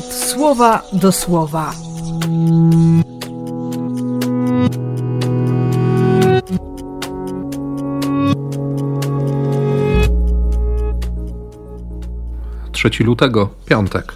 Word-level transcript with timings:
słowa 0.00 0.82
do 0.92 1.12
słowa. 1.12 1.72
Trzeci 12.72 13.04
lutego, 13.04 13.48
piątek. 13.66 14.12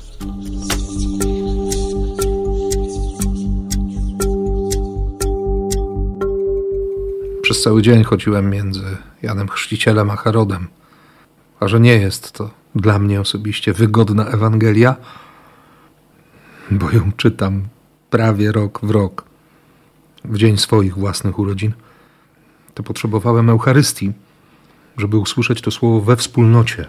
Przez 7.43 7.62
cały 7.62 7.83
dzień 7.83 8.05
chodziłem 8.05 8.51
między 8.51 8.97
Janem 9.23 9.48
Chrzcicielem 9.48 10.11
a 10.11 10.16
Herodem. 10.16 10.66
A 11.61 11.69
że 11.69 11.80
nie 11.80 11.97
jest 11.97 12.33
to 12.33 12.51
dla 12.74 12.98
mnie 12.98 13.20
osobiście 13.20 13.73
wygodna 13.73 14.27
Ewangelia, 14.27 14.97
bo 16.70 16.91
ją 16.91 17.12
czytam 17.12 17.69
prawie 18.11 18.52
rok 18.52 18.80
w 18.83 18.91
rok, 18.91 19.25
w 20.25 20.37
dzień 20.37 20.59
swoich 20.59 20.95
własnych 20.95 21.39
urodzin, 21.39 21.73
to 22.75 22.83
potrzebowałem 22.83 23.51
Eucharystii, 23.51 24.12
żeby 24.97 25.16
usłyszeć 25.16 25.61
to 25.61 25.70
słowo 25.70 26.01
we 26.01 26.16
wspólnocie. 26.16 26.87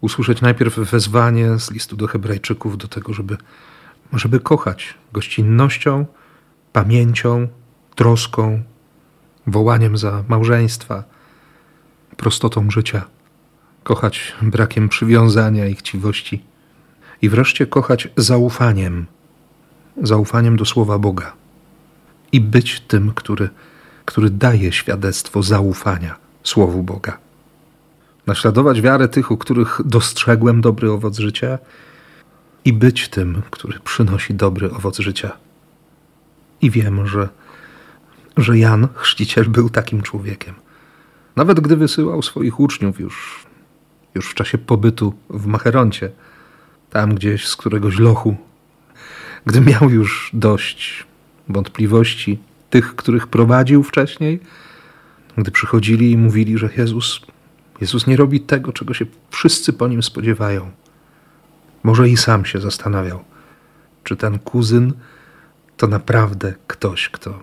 Usłyszeć 0.00 0.40
najpierw 0.40 0.78
wezwanie 0.78 1.58
z 1.58 1.70
listu 1.70 1.96
do 1.96 2.06
Hebrajczyków 2.06 2.78
do 2.78 2.88
tego, 2.88 3.12
żeby, 3.12 3.36
żeby 4.12 4.40
kochać 4.40 4.94
gościnnością, 5.12 6.06
pamięcią, 6.72 7.48
troską, 7.94 8.62
wołaniem 9.46 9.98
za 9.98 10.24
małżeństwa, 10.28 11.04
prostotą 12.16 12.70
życia, 12.70 13.04
kochać 13.82 14.32
brakiem 14.42 14.88
przywiązania 14.88 15.66
i 15.66 15.74
chciwości 15.74 16.53
i 17.24 17.28
wreszcie 17.28 17.66
kochać 17.66 18.08
zaufaniem, 18.16 19.06
zaufaniem 20.02 20.56
do 20.56 20.64
słowa 20.64 20.98
Boga 20.98 21.32
i 22.32 22.40
być 22.40 22.80
tym, 22.80 23.12
który, 23.14 23.48
który 24.04 24.30
daje 24.30 24.72
świadectwo 24.72 25.42
zaufania 25.42 26.16
słowu 26.42 26.82
Boga. 26.82 27.18
Naśladować 28.26 28.80
wiarę 28.80 29.08
tych, 29.08 29.30
u 29.30 29.36
których 29.36 29.80
dostrzegłem 29.84 30.60
dobry 30.60 30.90
owoc 30.90 31.18
życia 31.18 31.58
i 32.64 32.72
być 32.72 33.08
tym, 33.08 33.42
który 33.50 33.80
przynosi 33.80 34.34
dobry 34.34 34.70
owoc 34.70 34.98
życia. 34.98 35.32
I 36.60 36.70
wiem, 36.70 37.06
że 37.06 37.28
że 38.36 38.58
Jan, 38.58 38.88
chrzciciel, 38.94 39.48
był 39.48 39.70
takim 39.70 40.02
człowiekiem. 40.02 40.54
Nawet 41.36 41.60
gdy 41.60 41.76
wysyłał 41.76 42.22
swoich 42.22 42.60
uczniów 42.60 43.00
już, 43.00 43.46
już 44.14 44.30
w 44.30 44.34
czasie 44.34 44.58
pobytu 44.58 45.14
w 45.30 45.46
Macheroncie, 45.46 46.10
tam 46.94 47.14
gdzieś 47.14 47.48
z 47.48 47.56
któregoś 47.56 47.98
lochu, 47.98 48.36
gdy 49.46 49.60
miał 49.60 49.90
już 49.90 50.30
dość 50.32 51.06
wątpliwości 51.48 52.38
tych, 52.70 52.96
których 52.96 53.26
prowadził 53.26 53.82
wcześniej, 53.82 54.40
gdy 55.38 55.50
przychodzili 55.50 56.10
i 56.10 56.16
mówili, 56.16 56.58
że 56.58 56.68
Jezus, 56.76 57.20
Jezus 57.80 58.06
nie 58.06 58.16
robi 58.16 58.40
tego, 58.40 58.72
czego 58.72 58.94
się 58.94 59.06
wszyscy 59.30 59.72
po 59.72 59.88
nim 59.88 60.02
spodziewają. 60.02 60.70
Może 61.82 62.08
i 62.08 62.16
sam 62.16 62.44
się 62.44 62.60
zastanawiał, 62.60 63.24
czy 64.04 64.16
ten 64.16 64.38
kuzyn 64.38 64.92
to 65.76 65.86
naprawdę 65.86 66.54
ktoś, 66.66 67.08
kto 67.08 67.38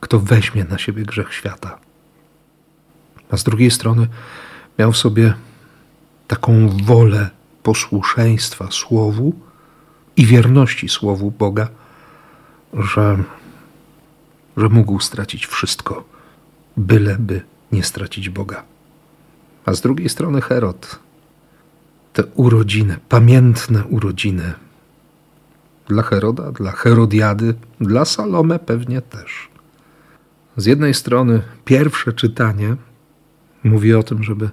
kto 0.00 0.20
weźmie 0.20 0.64
na 0.64 0.78
siebie 0.78 1.02
grzech 1.02 1.34
świata. 1.34 1.78
A 3.30 3.36
z 3.36 3.44
drugiej 3.44 3.70
strony 3.70 4.06
miał 4.78 4.92
w 4.92 4.96
sobie 4.96 5.34
taką 6.28 6.68
wolę 6.68 7.30
posłuszeństwa 7.64 8.70
Słowu 8.70 9.32
i 10.16 10.26
wierności 10.26 10.88
Słowu 10.88 11.30
Boga, 11.30 11.68
że, 12.74 13.18
że 14.56 14.68
mógł 14.68 15.00
stracić 15.00 15.46
wszystko, 15.46 16.04
byleby 16.76 17.42
nie 17.72 17.82
stracić 17.82 18.30
Boga. 18.30 18.62
A 19.66 19.74
z 19.74 19.80
drugiej 19.80 20.08
strony 20.08 20.40
Herod, 20.40 20.98
te 22.12 22.24
urodziny, 22.24 22.98
pamiętne 23.08 23.84
urodziny, 23.84 24.52
dla 25.88 26.02
Heroda, 26.02 26.52
dla 26.52 26.72
Herodiady, 26.72 27.54
dla 27.80 28.04
Salome 28.04 28.58
pewnie 28.58 29.02
też. 29.02 29.48
Z 30.56 30.66
jednej 30.66 30.94
strony 30.94 31.42
pierwsze 31.64 32.12
czytanie 32.12 32.76
mówi 33.64 33.94
o 33.94 34.02
tym, 34.02 34.22
żeby 34.22 34.50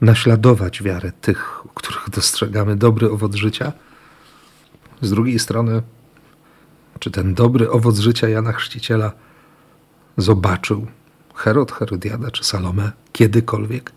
naśladować 0.00 0.82
wiarę 0.82 1.12
tych, 1.12 1.66
u 1.66 1.68
których 1.68 2.10
dostrzegamy 2.10 2.76
dobry 2.76 3.10
owoc 3.10 3.34
życia. 3.34 3.72
Z 5.02 5.10
drugiej 5.10 5.38
strony, 5.38 5.82
czy 6.98 7.10
ten 7.10 7.34
dobry 7.34 7.70
owoc 7.70 7.98
życia 7.98 8.28
Jana 8.28 8.52
Chrzciciela 8.52 9.12
zobaczył 10.16 10.86
Herod, 11.34 11.72
Herodiada 11.72 12.30
czy 12.30 12.44
Salome 12.44 12.92
kiedykolwiek? 13.12 13.92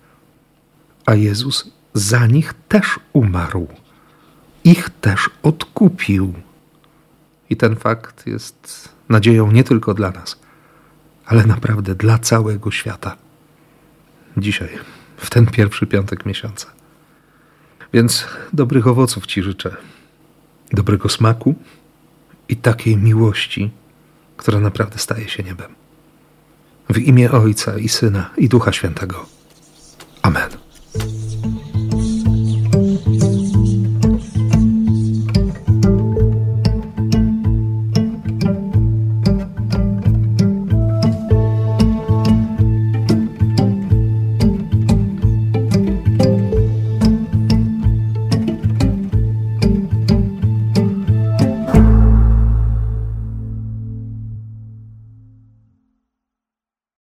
A 1.06 1.16
Jezus 1.16 1.72
za 1.94 2.28
nich 2.28 2.54
też 2.68 3.00
umarł. 3.14 3.68
Ich 4.64 4.90
też 4.90 5.30
odkupił. 5.44 6.34
I 7.50 7.58
ten 7.58 7.76
fakt 7.76 8.28
jest 8.28 8.90
nadzieją 9.10 9.52
nie 9.52 9.64
tylko 9.64 9.94
dla 9.94 10.12
nas– 10.12 10.40
ale 11.30 11.46
naprawdę 11.46 11.96
dla 11.96 12.18
całego 12.18 12.72
świata. 12.72 13.16
Dzisiaj, 14.38 14.70
w 15.20 15.30
ten 15.30 15.46
pierwszy 15.46 15.88
piątek 15.88 16.26
miesiąca. 16.26 16.68
Więc 17.94 18.28
dobrych 18.54 18.88
owoców 18.88 19.28
Ci 19.28 19.44
życzę, 19.44 19.76
dobrego 20.72 21.10
smaku 21.10 21.56
i 22.50 22.56
takiej 22.56 22.98
miłości, 22.98 23.72
która 24.38 24.60
naprawdę 24.60 24.98
staje 24.98 25.30
się 25.30 25.44
niebem. 25.44 25.76
W 26.90 26.98
imię 26.98 27.32
Ojca 27.32 27.78
i 27.78 27.90
Syna 27.90 28.30
i 28.38 28.50
Ducha 28.50 28.72
Świętego. 28.72 29.26